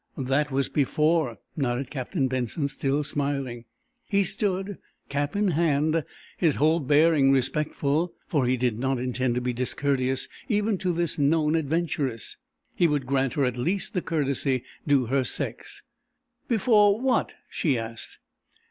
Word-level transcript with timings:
"That 0.17 0.49
was 0.49 0.67
before," 0.67 1.37
nodded 1.55 1.91
Captain 1.91 2.27
Benson, 2.27 2.67
still 2.69 3.03
smiling. 3.03 3.65
He 4.09 4.23
stood 4.23 4.79
cap 5.09 5.35
in 5.35 5.49
hand, 5.49 6.03
his 6.37 6.55
whole 6.55 6.79
bearing 6.79 7.31
respectful, 7.31 8.11
for 8.25 8.47
he 8.47 8.57
did 8.57 8.79
not 8.79 8.97
intend 8.97 9.35
to 9.35 9.41
be 9.41 9.53
discourteous 9.53 10.27
even 10.49 10.79
to 10.79 10.91
this 10.91 11.19
known 11.19 11.55
adventuress. 11.55 12.35
He 12.73 12.87
would 12.87 13.05
grant 13.05 13.35
her 13.35 13.45
at 13.45 13.57
least 13.57 13.93
the 13.93 14.01
courtesy 14.01 14.63
due 14.87 15.05
her 15.05 15.23
sex. 15.23 15.83
"Before 16.47 16.99
what?" 16.99 17.35
she 17.51 17.77
asked. 17.77 18.17